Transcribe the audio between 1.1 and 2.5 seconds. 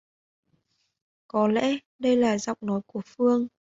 Có lẽ đây là